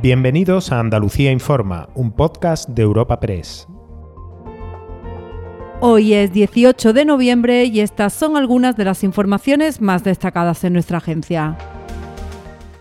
[0.00, 3.66] Bienvenidos a Andalucía Informa, un podcast de Europa Press.
[5.80, 10.74] Hoy es 18 de noviembre y estas son algunas de las informaciones más destacadas en
[10.74, 11.58] nuestra agencia.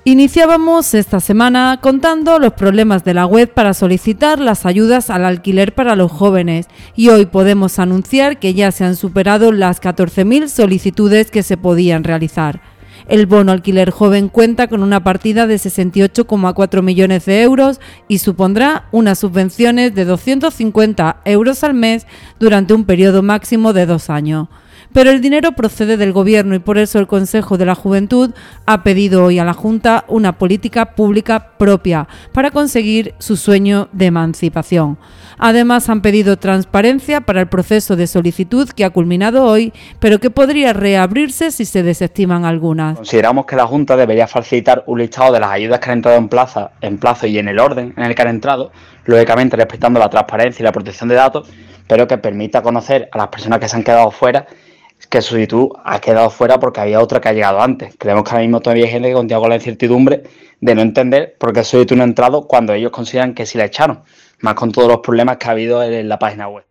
[0.04, 5.74] Iniciábamos esta semana contando los problemas de la web para solicitar las ayudas al alquiler
[5.74, 11.32] para los jóvenes y hoy podemos anunciar que ya se han superado las 14.000 solicitudes
[11.32, 12.77] que se podían realizar.
[13.08, 18.88] El bono alquiler joven cuenta con una partida de 68,4 millones de euros y supondrá
[18.92, 22.06] unas subvenciones de 250 euros al mes
[22.40, 24.50] durante un periodo máximo de dos años
[24.98, 28.34] pero el dinero procede del Gobierno y por eso el Consejo de la Juventud
[28.66, 34.08] ha pedido hoy a la Junta una política pública propia para conseguir su sueño de
[34.08, 34.98] emancipación.
[35.38, 40.32] Además, han pedido transparencia para el proceso de solicitud que ha culminado hoy, pero que
[40.32, 42.96] podría reabrirse si se desestiman algunas.
[42.96, 46.28] Consideramos que la Junta debería facilitar un listado de las ayudas que han entrado en,
[46.28, 48.72] plaza, en plazo y en el orden en el que han entrado,
[49.06, 51.48] lógicamente respetando la transparencia y la protección de datos,
[51.86, 54.48] pero que permita conocer a las personas que se han quedado fuera
[55.10, 57.96] que su solicitud ha quedado fuera porque había otra que ha llegado antes.
[57.98, 60.24] Creemos que ahora mismo todavía hay gente que continúa con la incertidumbre
[60.60, 63.58] de no entender por qué su solicitud no ha entrado cuando ellos consideran que sí
[63.58, 64.04] la echaron,
[64.40, 66.67] más con todos los problemas que ha habido en la página web.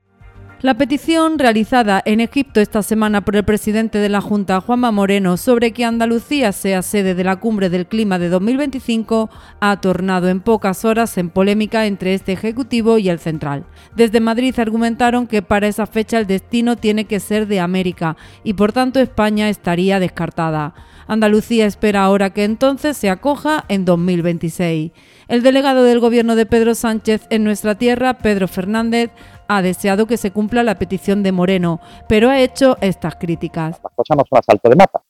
[0.62, 5.36] La petición realizada en Egipto esta semana por el presidente de la Junta, Juanma Moreno,
[5.36, 9.28] sobre que Andalucía sea sede de la cumbre del clima de 2025
[9.60, 13.66] ha tornado en pocas horas en polémica entre este Ejecutivo y el Central.
[13.94, 18.54] Desde Madrid argumentaron que para esa fecha el destino tiene que ser de América y
[18.54, 20.72] por tanto España estaría descartada.
[21.06, 24.90] Andalucía espera ahora que entonces se acoja en 2026.
[25.28, 29.10] El delegado del gobierno de Pedro Sánchez en nuestra tierra, Pedro Fernández,
[29.48, 33.80] ha deseado que se cumpla la petición de Moreno, pero ha hecho estas críticas.
[33.82, 35.02] Las cosas no son asalto de mata.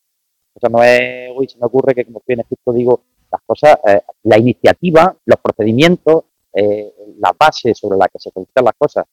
[0.55, 3.79] Eso no es, uy, se me ocurre que como estoy en Egipto digo, las cosas,
[3.87, 9.05] eh, la iniciativa, los procedimientos, eh, la base sobre la que se solicitan las cosas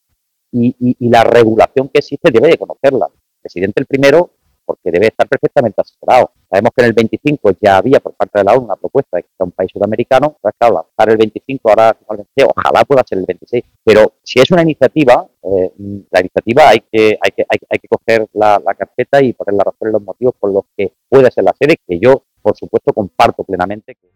[0.52, 3.10] y, la regulación que existe debe de conocerla.
[3.42, 4.32] Presidente el primero
[4.66, 6.32] porque debe estar perfectamente asesorado.
[6.54, 9.24] Sabemos que en el 25 ya había por parte de la ONU una propuesta de
[9.24, 13.64] que sea un país sudamericano, pues claro, el 25, ahora ojalá pueda ser el 26,
[13.84, 15.72] pero si es una iniciativa, eh,
[16.12, 19.64] la iniciativa hay que, hay que, hay, que coger la, la, carpeta y poner la
[19.64, 22.94] razón y los motivos por los que puede ser la sede, que yo, por supuesto,
[22.94, 23.96] comparto plenamente.
[23.96, 24.13] Que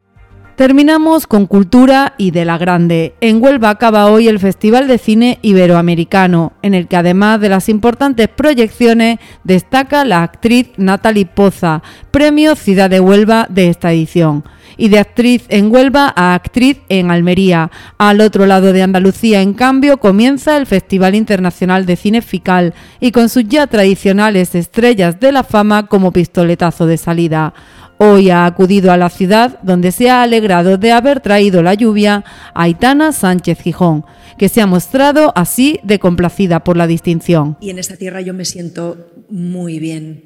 [0.57, 3.13] Terminamos con cultura y de la grande.
[3.21, 7.69] En Huelva acaba hoy el Festival de Cine Iberoamericano, en el que además de las
[7.69, 14.45] importantes proyecciones destaca la actriz Natalie Poza, premio Ciudad de Huelva de esta edición.
[14.77, 17.69] Y de actriz en Huelva a actriz en Almería.
[17.99, 23.11] Al otro lado de Andalucía, en cambio, comienza el Festival Internacional de Cine Fical y
[23.11, 27.53] con sus ya tradicionales estrellas de la fama como pistoletazo de salida.
[27.99, 32.23] Hoy ha acudido a la ciudad donde se ha alegrado de haber traído la lluvia
[32.53, 34.05] Aitana Sánchez Gijón,
[34.37, 37.57] que se ha mostrado así de complacida por la distinción.
[37.59, 40.25] Y en esta tierra yo me siento muy bien.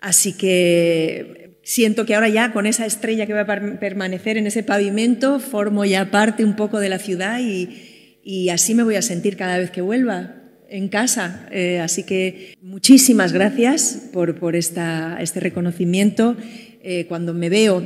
[0.00, 4.62] Así que siento que ahora ya con esa estrella que va a permanecer en ese
[4.62, 9.36] pavimento, formo ya parte un poco de la ciudad y, así me voy a sentir
[9.36, 10.39] cada vez que vuelva
[10.70, 11.46] en casa.
[11.50, 16.36] Eh, así que muchísimas gracias por, este reconocimiento
[16.82, 17.82] eh, cuando me veo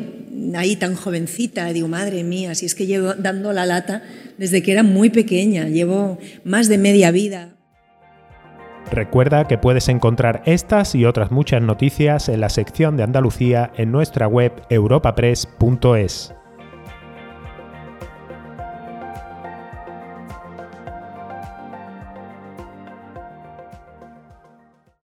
[0.55, 4.03] ahí tan jovencita, digo, madre mía, si es que llevo dando la lata
[4.39, 7.57] desde que era muy pequeña, llevo más de media vida.
[8.91, 13.91] Recuerda que puedes encontrar estas y otras muchas noticias en la sección de Andalucía en
[13.91, 16.35] nuestra web europapress.es.